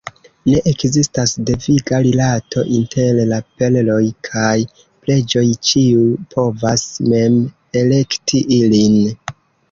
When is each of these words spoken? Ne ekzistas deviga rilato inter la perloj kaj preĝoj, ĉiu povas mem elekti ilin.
Ne 0.49 0.59
ekzistas 0.69 1.31
deviga 1.47 1.97
rilato 2.05 2.63
inter 2.77 3.19
la 3.31 3.37
perloj 3.59 4.05
kaj 4.27 4.53
preĝoj, 5.03 5.43
ĉiu 5.69 6.07
povas 6.31 6.87
mem 7.11 7.37
elekti 7.83 8.43
ilin. 8.57 8.97